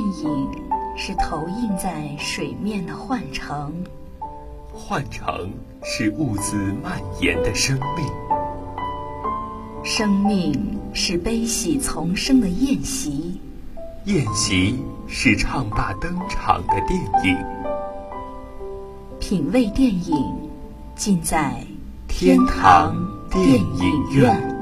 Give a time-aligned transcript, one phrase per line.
[0.00, 0.48] 影
[0.96, 3.72] 是投映在水面的幻城，
[4.72, 5.50] 幻城
[5.82, 8.06] 是兀自蔓延的生命，
[9.82, 13.40] 生命是悲喜丛生的宴席，
[14.04, 17.36] 宴席是唱罢登场的电影。
[19.18, 20.50] 品味电影，
[20.96, 21.64] 尽在
[22.08, 22.94] 天堂
[23.30, 24.59] 电影院。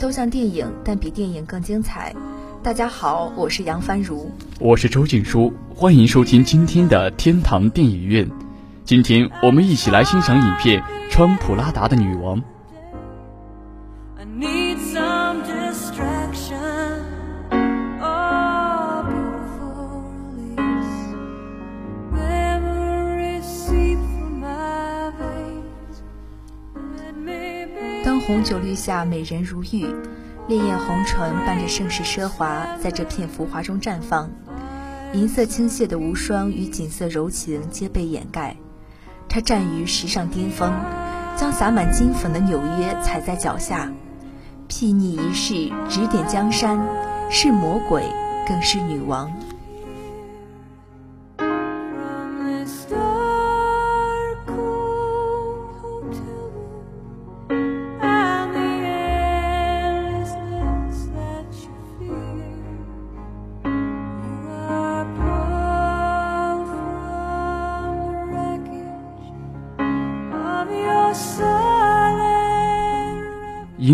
[0.00, 2.14] 都像电影，但比电影更精彩。
[2.62, 8.26] 大家好，我是杨帆如，我是周静书，欢迎收听今天的天堂电影院。
[8.82, 12.40] 今天我们一起来欣赏影片《穿普拉达的女王》。
[28.30, 29.92] 红酒绿下，美人如玉，
[30.46, 34.30] 烈焰红唇伴着盛世奢华，在这片浮华中绽放。
[35.12, 38.56] 银色倾泻的无双与锦色柔情皆被掩盖。
[39.28, 40.72] 她站于时尚巅峰，
[41.36, 43.92] 将洒满金粉的纽约踩在脚下。
[44.68, 46.78] 睥睨一世，指点江山，
[47.30, 48.04] 是魔鬼，
[48.46, 49.28] 更是女王。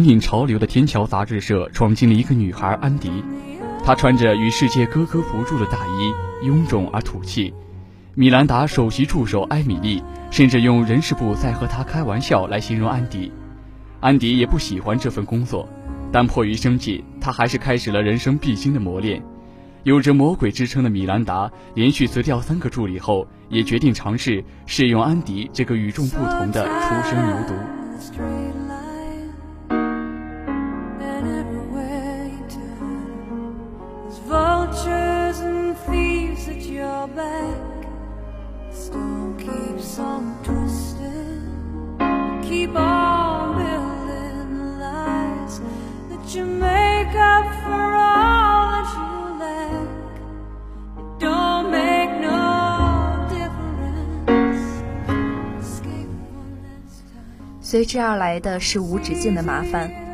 [0.06, 3.10] 引潮流的天桥杂志社闯进了一个女孩安迪，
[3.84, 7.52] 她穿着与世界格格不入的大衣，臃肿而土气。
[8.14, 13.32] 米兰达首席助手埃米丽甚至用人事部在和她开玩笑来形容安迪。
[14.00, 15.68] 安迪也不喜欢这份工作，
[16.12, 19.22] 但迫于生计，他还是开始了人生必经的磨练。
[19.82, 28.35] 有着魔鬼之称的米兰达连续辞掉三个助理后，也决定尝试试用安迪这个与众不同的初生牛犊。
[57.60, 60.05] 随之而来的是无止境的麻烦。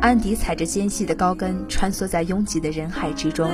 [0.00, 3.50] 安迪踩着尖细的高跟，穿梭在拥挤的人海之中，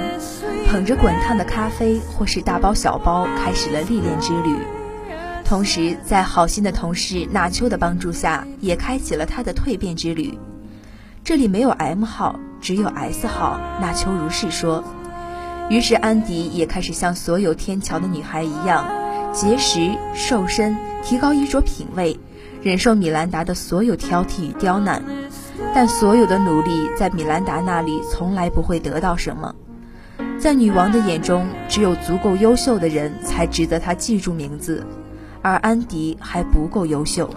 [0.68, 4.56] 捧着滚烫的咖啡或是大包小包，开始了历练之旅。
[5.44, 10.38] 同时，在好心的同事纳秋的帮助下，也开启了他的蜕变之旅。
[11.24, 13.60] 这里没有 M 号，只有 S 号。
[13.80, 14.84] 纳秋如是说。
[15.68, 18.88] 于是，安迪也开始像所有天桥的女孩一样，
[19.32, 22.16] 节食、瘦身，提高衣着品味。
[22.62, 25.04] 忍受米兰达的所有挑剔与刁难，
[25.74, 29.54] 但所有的努力在米兰达那里从来不会得到什么。
[30.38, 34.86] 在女王的眼中，只有足够优秀的人才值得她记住名字，
[35.42, 37.28] 而安迪还不够优秀。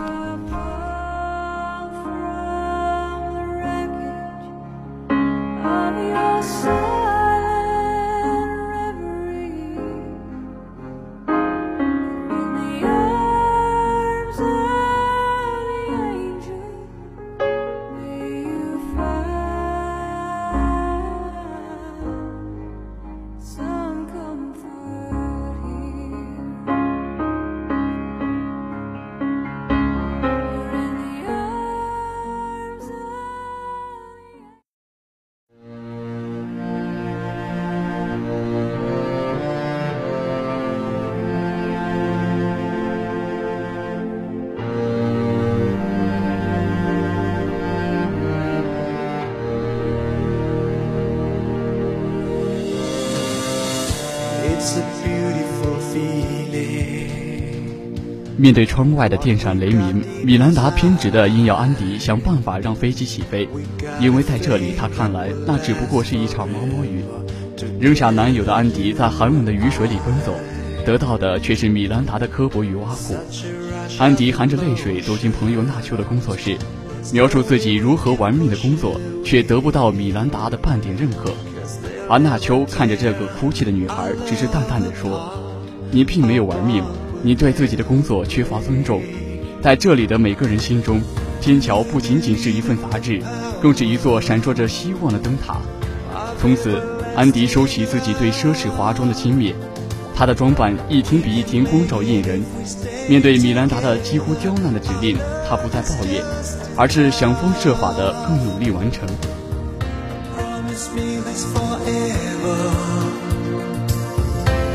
[58.40, 63.50] 面对窗外的电闪雷鸣，米兰达偏执地硬要安迪想办法让飞机起飞，
[64.00, 67.04] 因为在这里他看来那只不过是一场毛毛雨。
[67.82, 70.34] 扔下男友的安迪在寒冷的雨水里奔走，
[70.86, 73.18] 得到的却是米兰达的刻薄与挖苦。
[73.98, 76.58] 安迪含着泪水走进朋友纳秋的工作室，
[77.12, 81.34] 描述自己如何玩命的工作，却得不到米兰达的半点认可。
[82.08, 85.30] 而纳秋看着这个哭泣的女孩，只是淡淡的说
[85.92, 86.82] ：“你并没有玩命。”
[87.22, 89.02] 你对自己的工作缺乏尊重，
[89.62, 91.02] 在这里的每个人心中，
[91.42, 93.22] 天桥不仅仅是一份杂志，
[93.62, 95.58] 更是一座闪烁着希望的灯塔。
[96.40, 96.82] 从此，
[97.16, 99.54] 安迪收起自己对奢侈华装的轻蔑，
[100.16, 102.42] 他的装扮一天比一天光照艳人。
[103.10, 105.18] 面对米兰达的几乎刁难的指令，
[105.50, 106.24] 他不再抱怨，
[106.78, 109.08] 而是想方设法的更努力完成。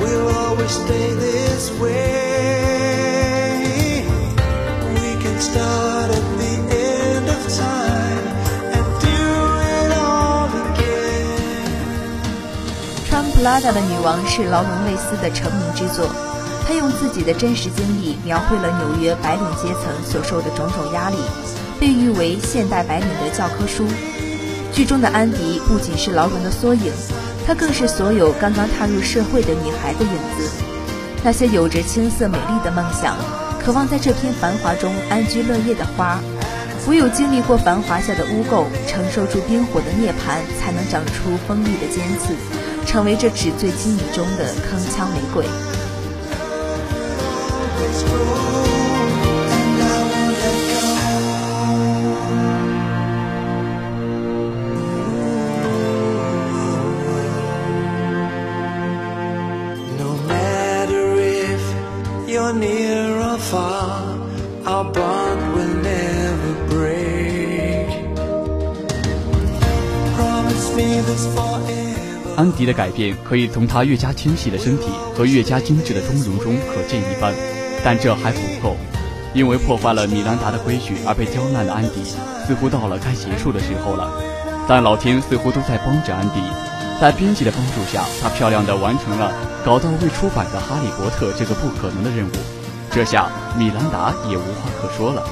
[0.00, 2.23] we always stay this way
[13.08, 16.08] 穿普拉达的女王是劳伦维斯的成名之作，
[16.66, 21.16] 她用自己的真实经历描绘了纽约白领阶层所受的种种压力，
[21.78, 23.86] 被誉为现代白领的教科书。
[24.72, 26.92] 剧中的安迪不仅是劳伦的缩影，
[27.46, 30.73] 她更是所有刚刚踏入社会的女孩的影子。
[31.24, 33.16] 那些有着青涩美丽的梦想。
[33.58, 36.20] 渴望在这片繁华中安居乐业的花，
[36.86, 42.34] 唯有经历过繁华下的污垢，承受住冰火的涅槃，才能长出锋利的尖刺，
[42.86, 45.46] 成为这纸醉金迷中的铿锵玫瑰。
[64.92, 66.84] 但我会 never break
[72.36, 77.32] 安迪的改变可以从他越加纤细的身体和越加精致的妆容中可见一斑，
[77.84, 78.76] 但这还不够，
[79.32, 82.02] 因为破坏了米兰达的规矩而被刁难的安迪，
[82.46, 84.10] 似乎到了该结束的时候了。
[84.66, 86.40] 但老天似乎都在帮着安迪，
[87.00, 89.32] 在编辑的帮助下，他漂亮的完成了
[89.64, 92.32] 搞到未出版的《哈利波特》这个不可能的任务。
[92.94, 95.26] 这下米兰达也无话可说了。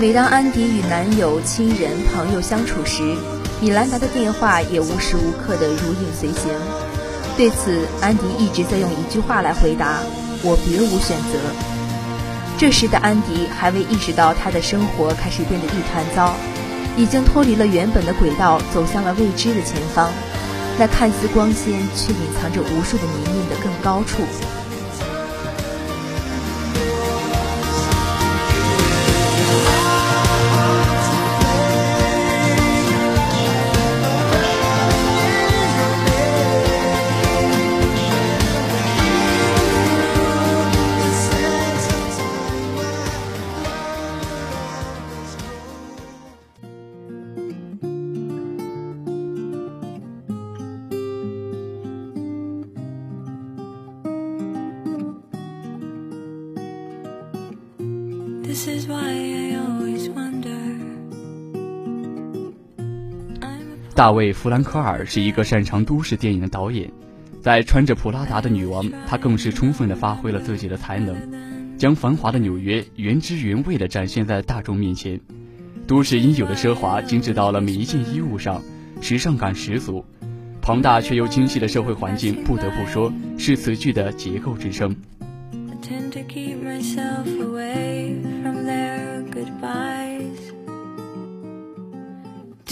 [0.00, 3.16] 每当安迪与男友、亲人、朋友相处时，
[3.60, 6.50] 米兰达的电话也无时无刻的如影随形。
[7.36, 10.00] 对此，安迪一直在用一句话来回答
[10.44, 11.38] ：“我别无选择。”
[12.58, 16.34] 这时的安迪还未意识到，他的生活开始变得一团糟，
[16.96, 20.10] 已经脱离了原本的轨道，走向了未知的前方，
[20.78, 24.22] 那看似光鲜却隐藏着无数的泥泞的更高处。
[64.02, 66.90] 大卫·弗兰克尔是一个擅长都市电影的导演，
[67.40, 71.16] 在穿着普拉达的女王，他更是充分的发挥了自己的才能，
[71.78, 75.20] 将繁华的纽约原汁原味的展现在大众面前。
[75.86, 78.60] 都市应有的奢华精致到了每一件衣物上，
[79.00, 80.04] 时尚感十足。
[80.60, 84.96] 庞大却又精细的社会环境，不得不说是此剧的结构之声。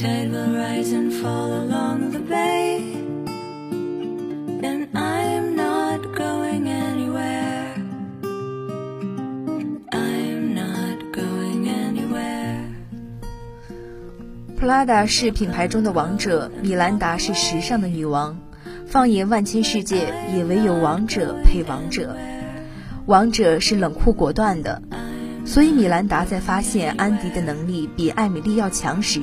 [0.00, 2.76] Tide will rise and fall along the bay
[4.68, 7.74] and i'm not going anywhere
[9.92, 12.64] i'm not going anywhere
[14.56, 18.38] prada 是品牌中的王者米兰达是时尚的女王
[18.86, 22.16] 放眼万千世界也唯有王者配王者
[23.04, 24.80] 王者是冷酷果断的
[25.44, 29.20] 所以米兰达在发现安迪的能力比艾米丽要强时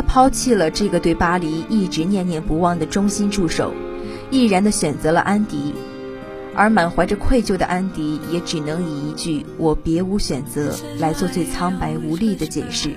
[0.00, 3.74] 他抛弃了这个对巴黎一直念念不忘的忠心助手，
[4.30, 5.74] 毅然地选择了安迪。
[6.54, 12.96] 而满怀着愧疚的安迪，也只能以一句“我别无选择”来做最苍白无力的解释。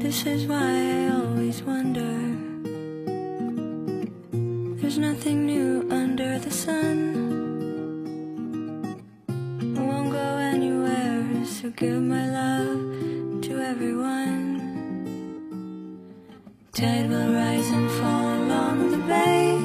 [0.00, 2.14] This is why I always wonder.
[4.80, 6.98] There's nothing new under the sun.
[9.76, 14.48] I won't go anywhere, so give my love to everyone.
[16.72, 19.57] Tide will rise and fall along the bay.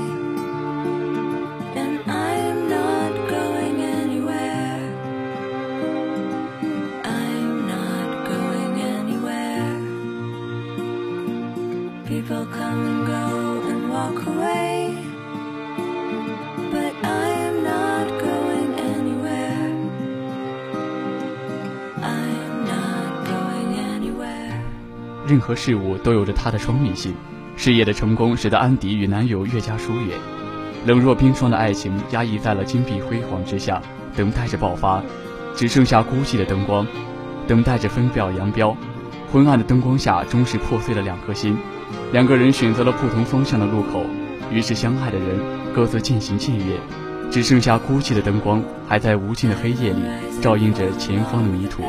[12.13, 14.96] People come and go and walk away.
[16.72, 19.74] But I am not going anywhere.
[22.03, 24.62] I am not going anywhere.
[25.25, 27.15] 任何事物都有着它的双面性。
[27.58, 30.20] 事业的成功使得安迪与男友越加疏远，
[30.86, 33.82] 冷若冰霜的爱情压抑在了金碧辉煌之下，
[34.15, 35.01] 等待着爆发，
[35.55, 36.86] 只剩下孤寂的灯光，
[37.48, 38.77] 等待着分表扬镳。
[39.32, 41.58] 昏暗的灯光下，终是破碎了两颗心。
[42.13, 44.05] 两个人选择了不同方向的路口，
[44.51, 45.39] 于是相爱的人
[45.74, 46.77] 各自渐行渐远，
[47.32, 50.03] 只剩下孤寂的灯光还在无尽的黑夜里
[50.39, 51.82] 照映着前方的迷途。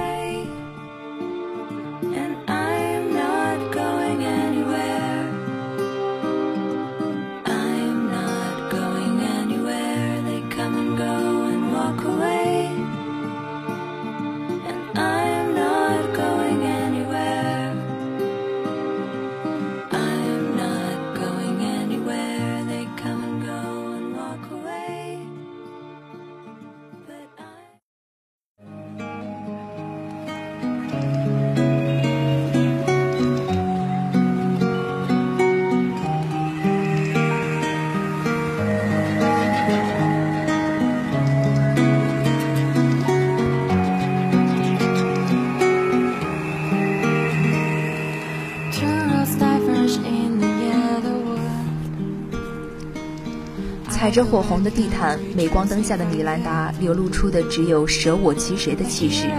[54.04, 59.30] 踩着火红的地毯，镁光灯下的米兰达流露出的只有舍我其谁的气势。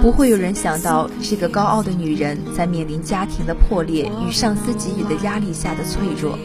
[0.00, 6.38] 不会有人想到，这个高傲的女人在面临家庭的破裂与上司给予的压力下的脆弱。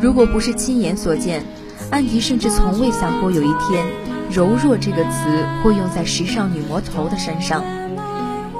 [0.00, 1.44] 如果不是亲眼所见，
[1.90, 3.86] 安迪甚至从未想过有一天
[4.32, 7.62] ，“柔弱”这个词会用在时尚女魔头的身上。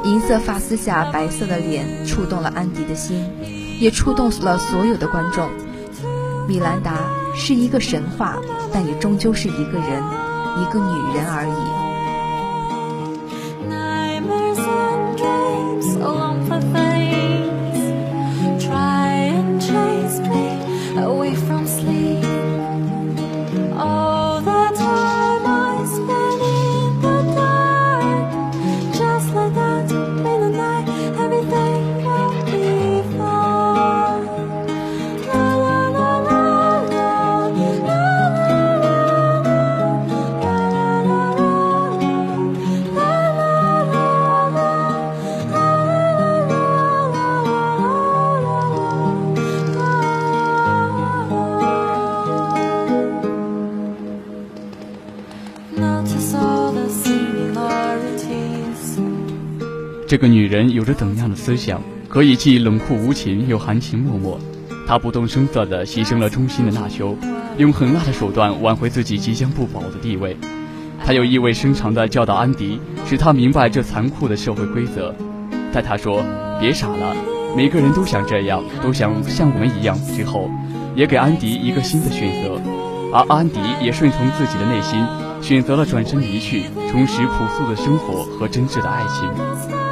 [0.04, 3.24] 银色发丝下白色的脸触动了安迪的心，
[3.80, 5.48] 也触动了所有的观众。
[6.46, 8.38] 米兰达是一个神话，
[8.72, 10.02] 但也终究是一个人，
[10.60, 11.83] 一个女人而已。
[60.14, 64.38] 这个女人有着怎样的思想，可以既冷酷无情又含情脉脉？
[64.86, 67.16] 她不动声色地牺牲了忠心的纳修，
[67.58, 70.36] 用狠辣的手段挽回自己即将不保的地位。
[71.04, 75.12] 她又意味深长地教导安迪，使他明白这残酷的社会规则。
[75.72, 76.22] 在他说
[76.62, 77.16] “别傻了，
[77.56, 80.48] 每个人都想这样，都想像我们一样”之后，
[80.94, 82.60] 也给安迪一个新的选择，
[83.12, 85.04] 而安迪也顺从自己的内心，
[85.42, 89.83] 选择了转身离去，重拾朴素的生活和真挚的爱情。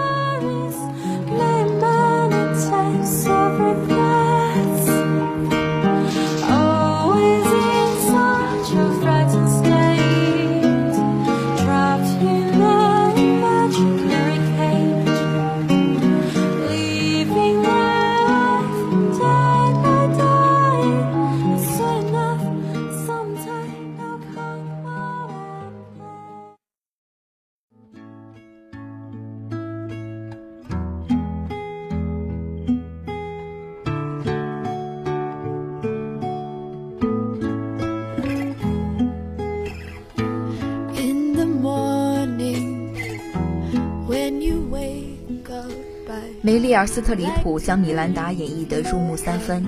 [46.72, 49.62] 贝尔·斯特里普将米兰达演绎得入木三分，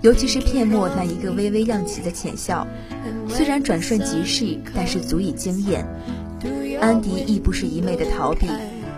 [0.00, 2.66] 尤其是片末那一个微微漾起的浅笑，
[3.28, 5.86] 虽然转瞬即逝，但是足以惊艳。
[6.80, 8.48] 安迪亦不是一昧的逃避，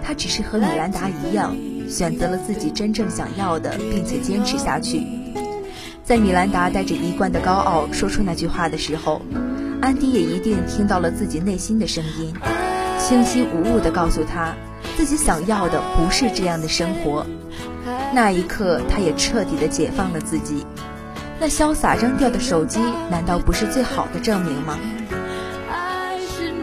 [0.03, 1.55] 他只是和米兰达一样，
[1.87, 5.07] 选择了自己真正想要的，并且坚持下去。
[6.03, 9.21] 在米兰达带着一贯的高傲说出那句话的时候，
[9.83, 12.33] 安迪也一定听到了自己内心的声音，
[12.99, 14.55] 清晰无误地告诉他，
[14.97, 17.27] 自己想要的不是这样的生活。
[18.13, 20.65] 那一刻，他也彻底的解放了自己。
[21.39, 22.79] 那潇洒扔掉的手机，
[23.11, 24.79] 难道不是最好的证明吗
[25.71, 26.55] ？I should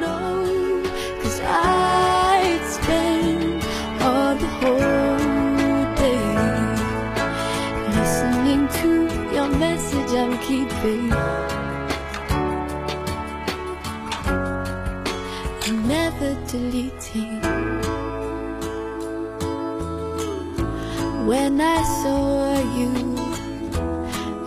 [21.31, 22.91] When I saw you,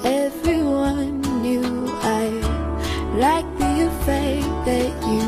[0.05, 2.29] everyone knew I
[3.19, 5.23] liked the effect that you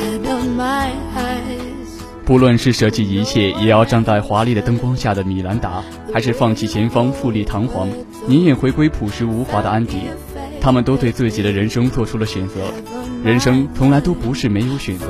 [0.00, 2.00] had on my eyes.
[2.24, 7.86] 不论是舍弃一切也要站在华丽的灯光下的米兰达，还是放弃前方富丽堂皇、
[8.26, 9.98] 宁愿回归朴实无华的安迪，
[10.62, 12.54] 他们都对自己的人生做出了选择。
[13.22, 15.08] 人生从来都不是没有选择，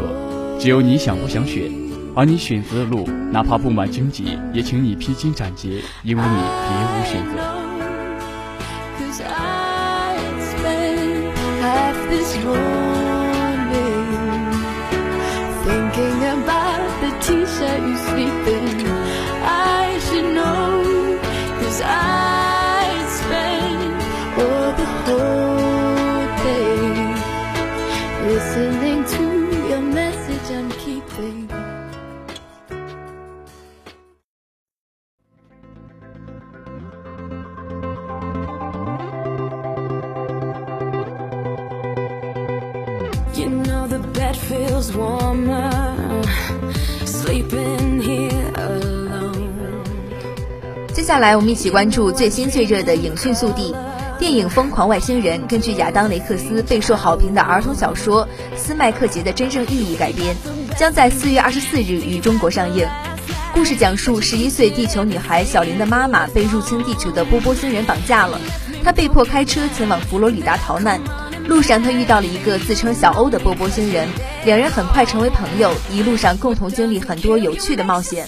[0.59, 1.88] 只有你想不想选。
[2.15, 7.43] 而你选择的路，哪怕布满荆棘，也请你披荆斩棘，因为你别无选择。
[18.41, 18.48] I know,
[50.93, 53.73] 接下来，我们一起关注最新最热的影讯速递。
[54.19, 60.35] 电影《疯狂外星人》根据亚当·雷克斯备受好评的儿童小说《斯麦克杰的真正意义》改编，
[60.77, 62.89] 将在四月二十四日于中国上映。
[63.55, 68.41] 故事讲述十一岁地球女孩小玲的妈妈被入侵地球的波波星人绑架了，
[68.83, 71.01] 她被迫开车前往佛罗里达逃难。
[71.49, 74.07] 路上，他遇到了一个自称小欧的波波星人，
[74.45, 78.27] 两人很快成为朋友，一路上共同经历很多有趣的冒险。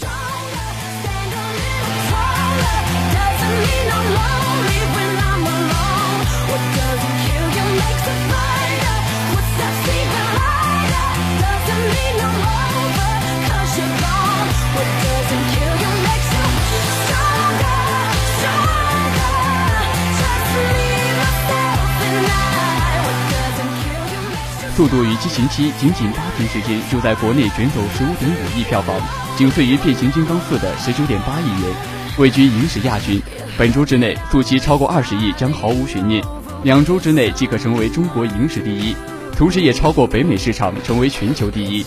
[24.80, 28.98] 速度与激情七》仅仅八天时间就在国内卷走十五点五亿票房，
[29.36, 31.70] 仅次于《变形金刚四》的十九点八亿元，
[32.16, 33.20] 位居影史亚军。
[33.58, 36.24] 本周之内，速七超过二十亿将毫无悬念，
[36.62, 38.96] 两周之内即可成为中国影史第一，
[39.36, 41.84] 同时也超过北美市场成为全球第一。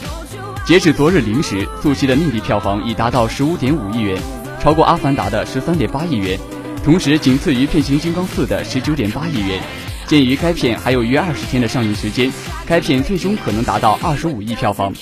[0.64, 4.22] 截止昨日零时，速七的内地票房已达到十五点五亿元，
[4.62, 6.40] 超过《阿凡达》的十三点八亿元，
[6.84, 9.60] 同时仅次于《变形金刚四》的十九点八亿元。
[10.06, 12.32] 鉴于该片还有约二十天的上映时间，
[12.66, 14.94] 该片最终可能达到二十五亿票房。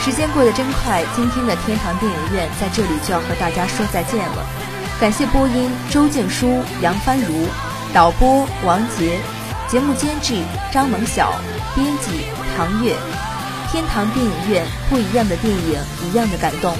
[0.00, 4.75] 时间过得真快，今天的天堂电影院在这里就要和大家说再见了。
[4.98, 7.46] 感谢播音周静书、杨帆如，
[7.92, 9.20] 导播王杰，
[9.68, 11.34] 节目监制张萌晓，
[11.74, 12.24] 编辑
[12.56, 12.96] 唐月。
[13.70, 15.78] 天堂电影院，不一样的电影，
[16.08, 16.74] 一样的感动。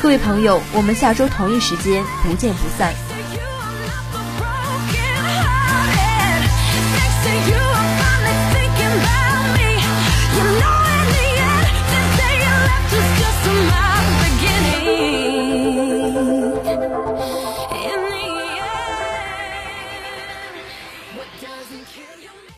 [0.00, 2.94] 各位朋友，我们下周同一时间不见不散。